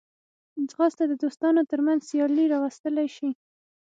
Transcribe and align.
ځغاسته 0.69 1.03
د 1.07 1.13
دوستانو 1.23 1.61
ترمنځ 1.71 2.01
سیالي 2.09 2.45
راوستلی 2.53 3.07
شي 3.15 3.29